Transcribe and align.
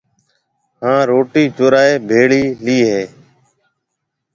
ھان 0.81 1.01
روٽِي 1.09 1.43
چورائيَ 1.57 1.93
ڀيڙي 2.09 2.43
ليَ 2.65 2.77
ھيََََ 2.89 3.01